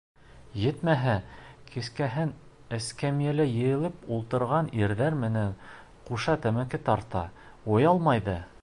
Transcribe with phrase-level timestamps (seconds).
[0.59, 1.11] Етмәһә,
[1.73, 2.31] кискеһен
[2.77, 5.55] эскәмйәлә йыйылып ултырған ирҙәр менән
[6.11, 7.27] ҡуша тәмәке тарта,
[7.77, 8.41] оялмай ҙа.